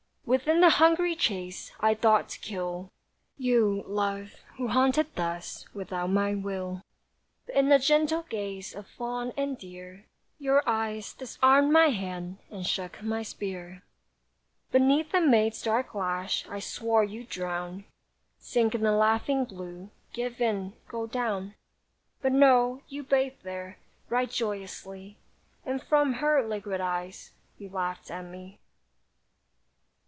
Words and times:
Within 0.23 0.61
the 0.61 0.69
hungry 0.69 1.17
chase 1.17 1.73
I 1.81 1.93
thought 1.93 2.29
to 2.29 2.39
kill 2.39 2.89
You, 3.37 3.83
love, 3.85 4.35
who 4.55 4.69
haunted 4.69 5.13
thus 5.17 5.65
Without 5.73 6.07
my 6.07 6.35
will, 6.35 6.83
But 7.45 7.55
in 7.55 7.67
the 7.67 7.77
gentle 7.79 8.21
gaze 8.29 8.73
Of 8.73 8.87
fawn 8.87 9.33
and 9.35 9.57
deer, 9.57 10.05
Your 10.39 10.63
eyes 10.65 11.11
disarmed 11.11 11.73
my 11.73 11.87
hand, 11.87 12.37
And 12.49 12.65
shook 12.65 13.03
my 13.03 13.23
spear. 13.23 13.83
Beneath 14.71 15.13
a 15.13 15.19
maid's 15.19 15.61
dark 15.61 15.93
lash 15.93 16.47
I 16.47 16.59
swore 16.61 17.03
you'd 17.03 17.27
drown, 17.29 17.83
Sink 18.39 18.73
in 18.73 18.81
the 18.83 18.93
laughing 18.93 19.43
blue— 19.43 19.89
Give 20.13 20.39
in, 20.39 20.75
go 20.87 21.07
down: 21.07 21.55
But 22.21 22.31
no! 22.31 22.83
you 22.87 23.03
bathèd 23.03 23.41
there 23.43 23.79
Right 24.07 24.31
joyously, 24.31 25.17
And 25.65 25.81
from 25.83 26.13
her 26.13 26.41
liquid 26.47 26.79
eyes 26.79 27.31
You 27.57 27.69
laughed 27.69 28.09
at 28.09 28.23
me. 28.23 28.59